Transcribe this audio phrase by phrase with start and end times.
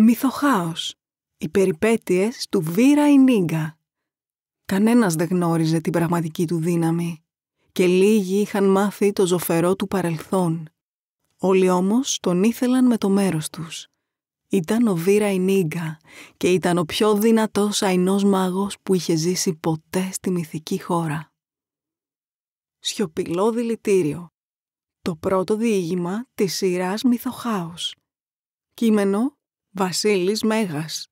[0.00, 0.94] Μυθοχάος.
[1.38, 3.78] Οι περιπέτειες του Βίρα Ινίγκα.
[4.64, 7.24] Κανένας δεν γνώριζε την πραγματική του δύναμη
[7.72, 10.68] και λίγοι είχαν μάθει το ζωφερό του παρελθόν.
[11.38, 13.86] Όλοι όμως τον ήθελαν με το μέρος τους.
[14.48, 16.00] Ήταν ο Βίρα Ινίγκα
[16.36, 21.32] και ήταν ο πιο δυνατός αϊνός μάγος που είχε ζήσει ποτέ στη μυθική χώρα.
[22.78, 24.28] Σιωπηλό δηλητήριο.
[25.00, 27.94] Το πρώτο διήγημα της σειράς Μυθοχάος.
[28.74, 29.37] Κείμενο
[29.70, 31.08] Βασίλης Μέγας.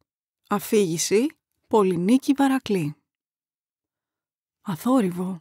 [0.49, 1.27] Αφήγηση
[1.67, 2.95] Πολυνίκη Βαρακλή.
[4.61, 5.41] Αθόρυβο.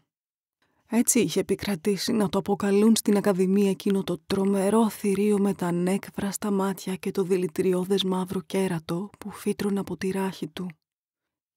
[0.87, 6.31] Έτσι είχε επικρατήσει να το αποκαλούν στην Ακαδημία εκείνο το τρομερό θηρίο με τα νέκβρα
[6.31, 10.69] στα μάτια και το δηλητηριώδες μαύρο κέρατο που φύτρωνε από τη ράχη του.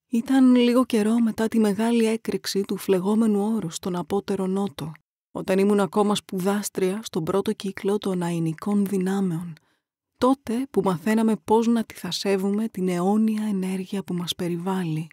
[0.08, 4.92] Ήταν λίγο καιρό μετά τη μεγάλη έκρηξη του φλεγόμενου όρου στον απότερο νότο,
[5.30, 9.54] όταν ήμουν ακόμα σπουδάστρια στον πρώτο κύκλο των αϊνικών δυνάμεων,
[10.18, 11.94] τότε που μαθαίναμε πώς να τη
[12.70, 15.06] την αιώνια ενέργεια που μας περιβάλλει,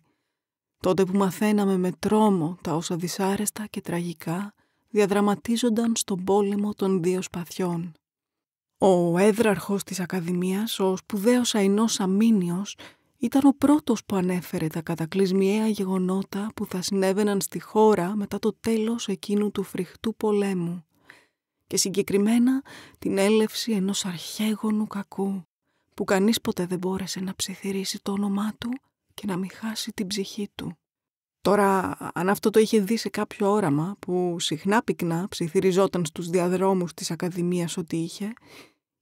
[0.79, 4.53] τότε που μαθαίναμε με τρόμο τα όσα δυσάρεστα και τραγικά
[4.89, 7.91] διαδραματίζονταν στον πόλεμο των δύο σπαθιών.
[8.77, 12.77] Ο έδραρχος της Ακαδημίας, ο σπουδαίος Αϊνός Αμίνιος,
[13.17, 18.53] ήταν ο πρώτος που ανέφερε τα κατακλυσμιαία γεγονότα που θα συνέβαιναν στη χώρα μετά το
[18.59, 20.85] τέλος εκείνου του φρικτού πολέμου
[21.67, 22.63] και συγκεκριμένα
[22.99, 25.43] την έλευση ενός αρχαίγονου κακού
[25.93, 28.69] που κανείς ποτέ δεν μπόρεσε να ψιθυρίσει το όνομά του
[29.13, 30.77] και να μην χάσει την ψυχή του.
[31.41, 36.93] Τώρα, αν αυτό το είχε δει σε κάποιο όραμα που συχνά πυκνά ψιθυριζόταν στους διαδρόμους
[36.93, 38.33] της Ακαδημίας ότι είχε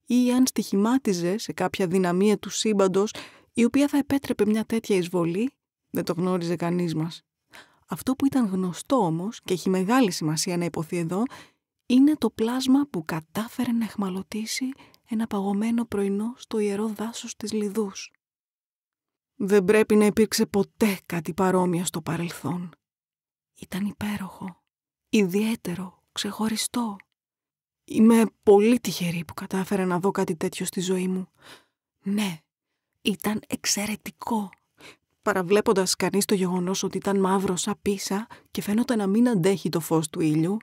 [0.06, 3.14] ή αν στοιχημάτιζε σε κάποια δυναμία του σύμπαντος
[3.52, 5.50] η οποία θα επέτρεπε μια τέτοια εισβολή,
[5.90, 7.22] δεν το γνώριζε κανείς μας.
[7.88, 11.22] Αυτό που ήταν γνωστό όμως και έχει μεγάλη σημασία να υποθεί εδώ,
[11.94, 14.72] είναι το πλάσμα που κατάφερε να εχμαλωτήσει
[15.08, 18.12] ένα παγωμένο πρωινό στο ιερό δάσος της Λιδούς.
[19.36, 22.70] Δεν πρέπει να υπήρξε ποτέ κάτι παρόμοια στο παρελθόν.
[23.60, 24.62] Ήταν υπέροχο,
[25.08, 26.96] ιδιαίτερο, ξεχωριστό.
[27.84, 31.28] Είμαι πολύ τυχερή που κατάφερα να δω κάτι τέτοιο στη ζωή μου.
[32.02, 32.38] Ναι,
[33.02, 34.50] ήταν εξαιρετικό.
[35.22, 39.80] Παραβλέποντας κανείς το γεγονός ότι ήταν μαύρος σαν πίσα και φαίνονταν να μην αντέχει το
[39.80, 40.56] φως του ήλιου,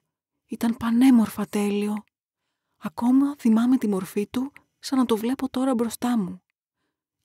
[0.51, 2.03] ήταν πανέμορφα τέλειο.
[2.78, 6.41] Ακόμα θυμάμαι τη μορφή του σαν να το βλέπω τώρα μπροστά μου.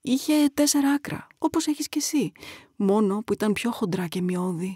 [0.01, 2.33] Είχε τέσσερα άκρα, όπως έχεις κι εσύ,
[2.77, 4.75] μόνο που ήταν πιο χοντρά και μειώδη.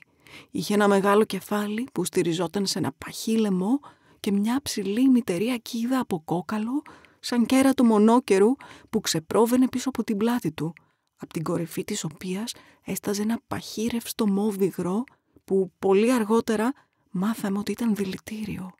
[0.50, 3.80] Είχε ένα μεγάλο κεφάλι που στηριζόταν σε ένα παχύ λαιμό
[4.20, 6.82] και μια ψηλή μητερή ακίδα από κόκαλο
[7.20, 8.54] σαν κέρατο μονόκερου
[8.90, 10.72] που ξεπρόβαινε πίσω από την πλάτη του,
[11.16, 15.04] από την κορυφή της οποίας έσταζε ένα παχύρευστο μόβ υγρό
[15.44, 16.72] που πολύ αργότερα
[17.10, 18.70] μάθαμε ότι ήταν δηλητήριο.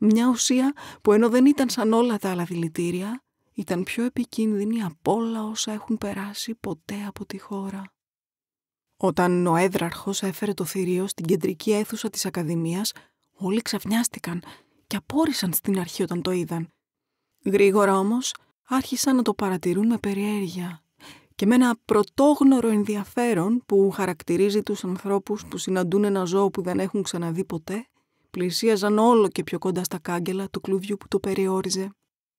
[0.00, 0.72] Μια ουσία
[1.02, 3.22] που ενώ δεν ήταν σαν όλα τα άλλα δηλητήρια,
[3.54, 7.92] ήταν πιο επικίνδυνη από όλα όσα έχουν περάσει ποτέ από τη χώρα.
[8.96, 12.92] Όταν ο έδραρχος έφερε το θηρίο στην κεντρική αίθουσα της Ακαδημίας,
[13.32, 14.42] όλοι ξαφνιάστηκαν
[14.86, 16.68] και απόρρισαν στην αρχή όταν το είδαν.
[17.44, 18.34] Γρήγορα όμως
[18.64, 20.85] άρχισαν να το παρατηρούν με περιέργεια
[21.36, 26.78] και με ένα πρωτόγνωρο ενδιαφέρον που χαρακτηρίζει τους ανθρώπους που συναντούν ένα ζώο που δεν
[26.78, 27.86] έχουν ξαναδεί ποτέ,
[28.30, 31.90] πλησίαζαν όλο και πιο κοντά στα κάγκελα του κλουβιού που το περιόριζε.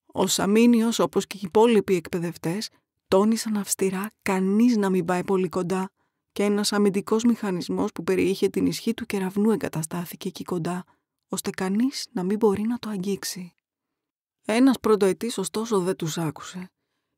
[0.06, 2.70] Ο Σαμίνιος, όπως και οι υπόλοιποι εκπαιδευτές,
[3.08, 5.92] τόνισαν αυστηρά κανείς να μην πάει πολύ κοντά
[6.32, 10.84] και ένας αμυντικός μηχανισμός που περιείχε την ισχύ του κεραυνού εγκαταστάθηκε εκεί κοντά,
[11.28, 13.54] ώστε κανείς να μην μπορεί να το αγγίξει.
[14.46, 16.72] Ένας πρωτοετής ωστόσο δεν τους άκουσε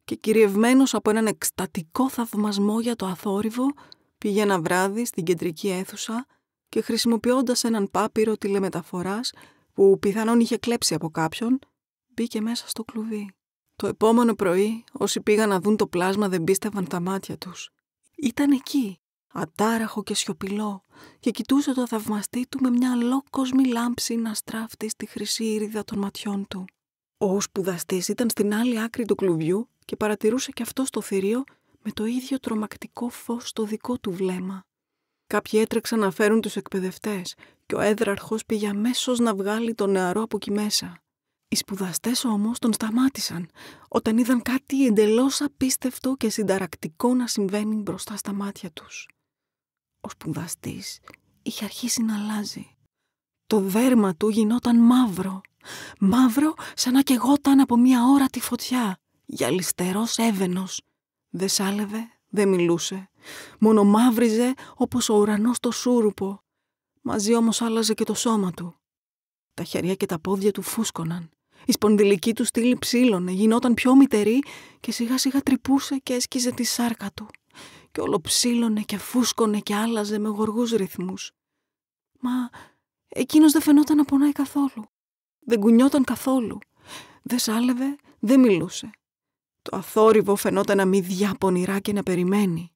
[0.09, 3.73] και κυριευμένος από έναν εκστατικό θαυμασμό για το αθόρυβο
[4.17, 6.25] πήγε ένα βράδυ στην κεντρική αίθουσα
[6.69, 9.33] και χρησιμοποιώντας έναν πάπυρο τηλεμεταφοράς
[9.73, 11.59] που πιθανόν είχε κλέψει από κάποιον,
[12.07, 13.33] μπήκε μέσα στο κλουβί.
[13.75, 17.69] Το επόμενο πρωί, όσοι πήγαν να δουν το πλάσμα δεν πίστευαν τα μάτια τους.
[18.15, 18.99] Ήταν εκεί,
[19.33, 20.83] ατάραχο και σιωπηλό,
[21.19, 25.97] και κοιτούσε το θαυμαστή του με μια αλόκοσμη λάμψη να στράφτει στη χρυσή ήριδα των
[25.99, 26.65] ματιών του.
[27.17, 31.43] Ο σπουδαστής ήταν στην άλλη άκρη του κλουβιού και παρατηρούσε και αυτό το θηρίο
[31.81, 34.63] με το ίδιο τρομακτικό φως στο δικό του βλέμμα.
[35.27, 40.21] Κάποιοι έτρεξαν να φέρουν τους εκπαιδευτές και ο έδραρχος πήγε αμέσως να βγάλει τον νεαρό
[40.21, 41.01] από εκεί μέσα.
[41.47, 43.49] Οι σπουδαστές όμως τον σταμάτησαν
[43.87, 49.09] όταν είδαν κάτι εντελώς απίστευτο και συνταρακτικό να συμβαίνει μπροστά στα μάτια τους.
[50.01, 50.99] Ο σπουδαστής
[51.41, 52.75] είχε αρχίσει να αλλάζει.
[53.47, 55.41] Το δέρμα του γινόταν μαύρο
[55.99, 58.99] Μαύρο σαν να κεγόταν από μια ώρα τη φωτιά.
[59.31, 60.81] Γυαλιστερός έβαινος.
[61.29, 61.97] Δε σάλευε,
[62.29, 63.09] δε μιλούσε.
[63.59, 66.43] Μόνο μαύριζε όπως ο ουρανός το σούρουπο.
[67.01, 68.75] Μαζί όμως άλλαζε και το σώμα του.
[69.53, 71.29] Τα χέρια και τα πόδια του φούσκωναν
[71.65, 74.43] Η σπονδυλική του στήλη ψήλωνε, γινόταν πιο μητερή
[74.79, 77.27] και σιγά σιγά τρυπούσε και έσκιζε τη σάρκα του.
[77.91, 81.31] Και όλο ψήλωνε και φούσκωνε και άλλαζε με γοργούς ρυθμούς.
[82.19, 82.49] Μα
[83.07, 84.85] εκείνος δεν φαινόταν να πονάει καθόλου.
[85.39, 86.57] Δεν κουνιόταν καθόλου.
[87.23, 88.89] Δεν σάλευε, δεν μιλούσε.
[89.61, 92.71] Το αθόρυβο φαινόταν να μηδιά πονηρά και να περιμένει.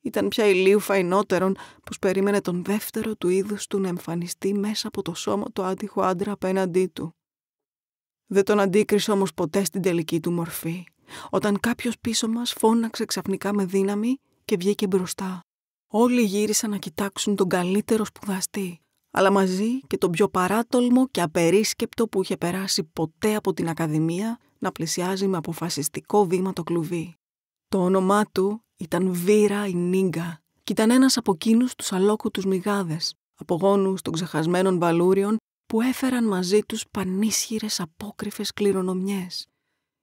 [0.00, 5.02] Ήταν πια ηλίου φαϊνότερον πως περίμενε τον δεύτερο του είδους του να εμφανιστεί μέσα από
[5.02, 7.16] το σώμα του άτυχου άντρα απέναντί του.
[8.26, 10.84] Δεν τον αντίκρισε όμως ποτέ στην τελική του μορφή,
[11.30, 15.40] όταν κάποιος πίσω μας φώναξε ξαφνικά με δύναμη και βγήκε μπροστά.
[15.86, 18.80] Όλοι γύρισαν να κοιτάξουν τον καλύτερο σπουδαστή,
[19.10, 24.38] αλλά μαζί και τον πιο παράτολμο και απερίσκεπτο που είχε περάσει ποτέ από την Ακαδημία
[24.58, 27.16] να πλησιάζει με αποφασιστικό βήμα το κλουβί.
[27.68, 33.14] Το όνομά του ήταν Βίρα η Νίγκα και ήταν ένας από εκείνους τους αλόκοτους μηγάδες,
[33.34, 39.48] απογόνους των ξεχασμένων βαλούριων που έφεραν μαζί τους πανίσχυρες απόκριφες κληρονομιές.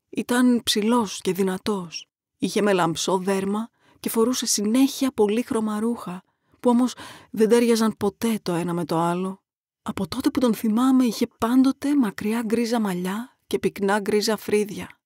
[0.10, 2.08] Ήταν ψηλός και δυνατός,
[2.38, 3.70] είχε μελαμψό δέρμα
[4.00, 6.24] και φορούσε συνέχεια πολύχρωμα ρούχα,
[6.60, 6.94] που όμως
[7.32, 9.44] δεν τέριαζαν ποτέ το ένα με το άλλο.
[9.82, 15.00] Από τότε που τον θυμάμαι είχε πάντοτε μακριά γκρίζα μαλλιά και πυκνά γκρίζα φρύδια.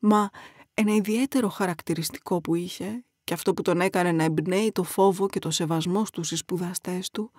[0.00, 0.30] Μα
[0.74, 5.38] ένα ιδιαίτερο χαρακτηριστικό που είχε και αυτό που τον έκανε να εμπνέει το φόβο και
[5.38, 7.32] το σεβασμό στους σπουδαστές του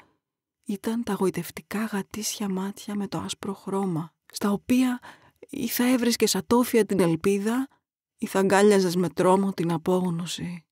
[0.64, 5.00] ήταν τα γοητευτικά γατήσια μάτια με το άσπρο χρώμα, στα οποία
[5.50, 7.68] ή θα έβρισκες ατόφια την ελπίδα
[8.18, 10.66] ή θα αγκάλιαζες με τρόμο την απόγνωση.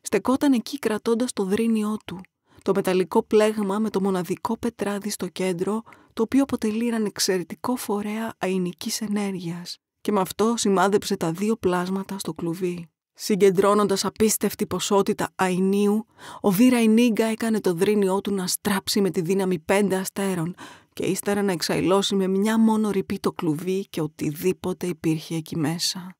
[0.00, 2.20] Στεκόταν εκεί κρατώντας το δρύνιό του,
[2.68, 5.82] το μεταλλικό πλέγμα με το μοναδικό πετράδι στο κέντρο,
[6.12, 12.18] το οποίο αποτελεί έναν εξαιρετικό φορέα αϊνικής ενέργειας και με αυτό σημάδεψε τα δύο πλάσματα
[12.18, 12.88] στο κλουβί.
[13.12, 16.06] Συγκεντρώνοντας απίστευτη ποσότητα αϊνίου,
[16.40, 20.54] ο Βίρα Ινίγκα έκανε το δρύνιό του να στράψει με τη δύναμη πέντε αστέρων
[20.92, 26.16] και ύστερα να εξαϊλώσει με μια μόνο ρηπή το κλουβί και οτιδήποτε υπήρχε εκεί μέσα.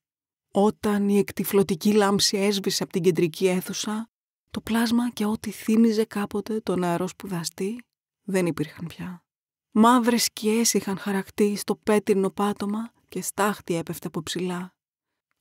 [0.52, 4.08] Όταν η εκτιφλωτική λάμψη έσβησε από την κεντρική αίθουσα,
[4.58, 7.84] το πλάσμα και ό,τι θύμιζε κάποτε τον νεαρό σπουδαστή
[8.22, 9.22] δεν υπήρχαν πια.
[9.70, 14.74] Μαύρες σκιές είχαν χαρακτεί στο πέτρινο πάτωμα και στάχτη έπεφτε από ψηλά.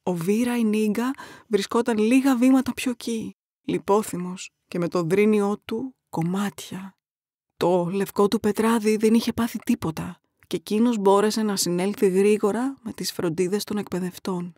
[0.03, 1.11] Ο Βίρα η Νίγκα
[1.47, 6.97] βρισκόταν λίγα βήματα πιο εκεί, λιπόθυμος και με το δρύνιό του κομμάτια.
[7.57, 12.93] Το λευκό του πετράδι δεν είχε πάθει τίποτα και εκείνος μπόρεσε να συνέλθει γρήγορα με
[12.93, 14.53] τις φροντίδες των εκπαιδευτών.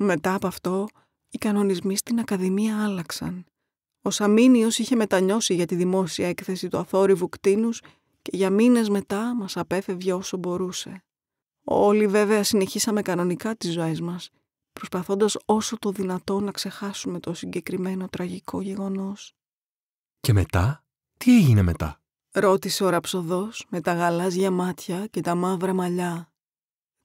[0.00, 0.86] Μετά από αυτό,
[1.30, 3.44] οι κανονισμοί στην Ακαδημία άλλαξαν.
[4.02, 7.80] Ο Σαμίνιος είχε μετανιώσει για τη δημόσια έκθεση του αθόρυβου κτίνους
[8.22, 11.04] και για μήνες μετά μας απέφευγε όσο μπορούσε.
[11.64, 14.30] Όλοι βέβαια συνεχίσαμε κανονικά τις ζωές μας,
[14.72, 19.34] προσπαθώντας όσο το δυνατό να ξεχάσουμε το συγκεκριμένο τραγικό γεγονός.
[20.20, 20.84] Και μετά,
[21.16, 22.00] τι έγινε μετά;
[22.32, 26.32] Ρώτησε ο ραψοδός με τα γαλάζια μάτια και τα μαύρα μαλλιά.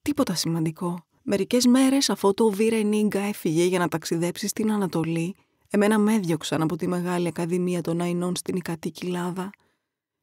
[0.01, 1.06] Τίποτα σημαντικό.
[1.21, 5.36] Μερικές μέρες αφού το Βίρα Νίγκα έφυγε για να ταξιδέψει στην Ανατολή,
[5.75, 9.50] εμένα με έδιωξαν από τη Μεγάλη Ακαδημία των Αϊνών στην Ικατή Κοιλάδα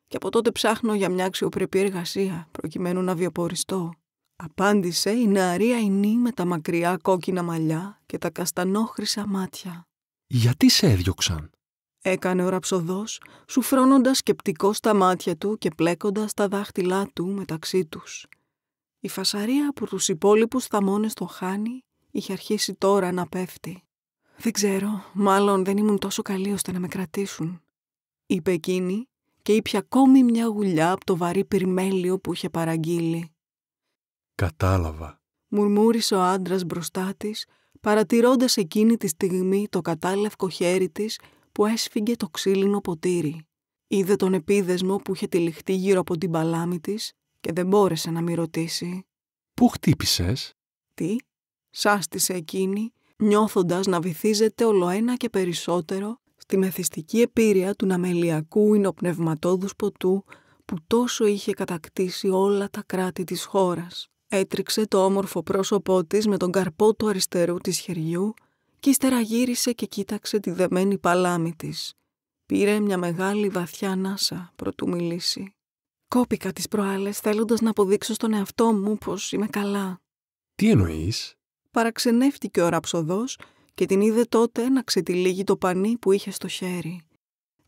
[0.07, 3.93] και από τότε ψάχνω για μια αξιοπρεπή εργασία προκειμένου να βιοποριστώ.
[4.37, 9.87] Απάντησε η νεαρή Αϊνή με τα μακριά κόκκινα μαλλιά και τα καστανόχρυσα μάτια.
[10.27, 11.51] Γιατί σε έδιωξαν;
[12.03, 18.27] Έκανε ο ραψοδός, σουφρώνοντας σκεπτικό στα μάτια του και πλέκοντας τα δάχτυλά του μεταξύ τους.
[19.01, 23.83] Η φασαρία που τους υπόλοιπους θαμώνες το χάνει είχε αρχίσει τώρα να πέφτει.
[24.43, 27.63] «Δεν ξέρω, μάλλον δεν ήμουν τόσο καλή ώστε να με κρατήσουν»,
[28.27, 29.09] είπε εκείνη
[29.43, 33.35] και είπε ακόμη μια γουλιά από το βαρύ πυρμέλιο που είχε παραγγείλει.
[34.35, 35.21] Κατάλαβα.
[35.49, 37.47] Μουρμούρισε ο άντρας μπροστά της,
[37.81, 41.21] παρατηρώντας εκείνη τη στιγμή το κατάλευκο χέρι της
[41.53, 43.47] που έσφυγε το ξύλινο ποτήρι.
[43.87, 48.21] Είδε τον επίδεσμο που είχε τυλιχτεί γύρω από την παλάμη της και δεν μπόρεσε να
[48.21, 49.07] μη ρωτήσει.
[49.55, 50.55] Πού χτύπησες,
[50.95, 51.17] Τι,
[51.71, 60.25] σάστησε εκείνη, νιώθοντας να βυθίζεται ολοένα και περισσότερο στη μεθυστική επίρρεια του ναμελιακού υνοπνευματόδους ποτού
[60.65, 64.09] που τόσο είχε κατακτήσει όλα τα κράτη της χώρας.
[64.29, 68.35] Έτριξε το όμορφο πρόσωπό της με τον καρπό του αριστερού της χεριού
[68.81, 71.93] και ύστερα γύρισε και κοίταξε τη δεμένη παλάμη της.
[72.47, 75.55] Πήρε μια μεγάλη βαθιά ανάσα προτού μιλήσει.
[76.09, 80.01] Κόπηκα τις προάλλες θέλοντας να αποδείξω στον εαυτό μου πως είμαι καλά.
[80.55, 81.37] Τι εννοείς;
[81.73, 83.39] Παραξενεύτηκε ο ραψοδός
[83.75, 87.01] και την είδε τότε να ξετυλίγει το πανί που είχε στο χέρι.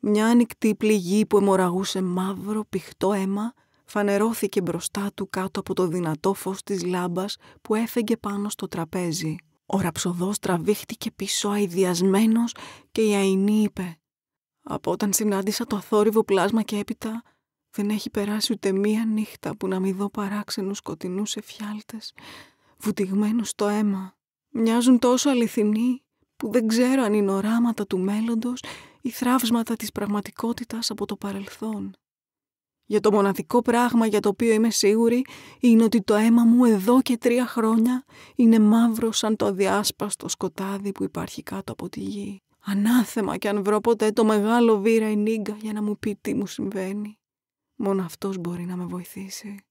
[0.01, 3.53] Μια ανοιχτή πληγή που αιμορραγούσε μαύρο πηχτό αίμα
[3.85, 9.37] φανερώθηκε μπροστά του κάτω από το δυνατό φως της λάμπας που έφεγε πάνω στο τραπέζι.
[9.67, 12.55] Ο ραψοδός τραβήχτηκε πίσω αηδιασμένος
[12.93, 13.99] και η Αϊνή είπε
[14.63, 17.23] «Από όταν συνάντησα το αθόρυβο πλάσμα και έπειτα
[17.71, 22.13] Δεν έχει περάσει ούτε μία νύχτα που να μην δω παράξενους σκοτεινούς εφιάλτες,
[22.79, 24.17] βουτυγμένους στο αίμα.
[24.49, 26.03] Μοιάζουν τόσο αληθινοί
[26.37, 28.63] που δεν ξέρω αν είναι οράματα του μέλλοντος
[29.01, 31.97] ή θράψματα της πραγματικότητας από το παρελθόν.
[32.87, 35.25] Για το μοναδικό πράγμα για το οποίο είμαι σίγουρη
[35.61, 38.05] είναι ότι το αίμα μου εδώ και τρία χρόνια
[38.35, 42.43] είναι μαύρο σαν το αδιάσπαστο σκοτάδι που υπάρχει κάτω από τη γη.
[42.67, 46.35] Ανάθεμα κι αν βρω ποτέ το μεγάλο βήρα η νίγκα για να μου πει τι
[46.35, 47.19] μου συμβαίνει.
[47.75, 49.65] Μόνο αυτός μπορεί να με βοηθήσει.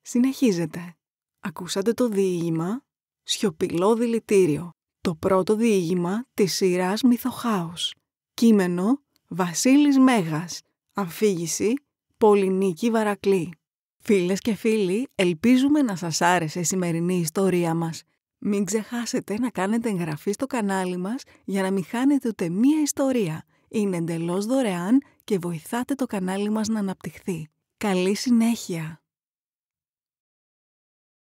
[0.00, 0.97] Συνεχίζεται.
[1.40, 2.84] Ακούσατε το διήγημα;
[3.22, 4.72] «Σιωπηλό δηλητήριο».
[5.00, 7.94] Το πρώτο διήγημα της σειράς Μυθοχάους.
[8.34, 10.60] Κείμενο Βασίλης Μέγας.
[10.92, 11.74] Αφήγηση
[12.18, 13.52] Πολυνίκη Βαρακλή.
[13.98, 18.02] Φίλες και φίλοι, ελπίζουμε να σας άρεσε η σημερινή ιστορία μας.
[18.38, 23.44] Μην ξεχάσετε να κάνετε εγγραφή στο κανάλι μας για να μην χάνετε ούτε μία ιστορία.
[23.68, 27.48] Είναι εντελώς δωρεάν και βοηθάτε το κανάλι μας να αναπτυχθεί.
[27.76, 29.02] Καλή συνέχεια!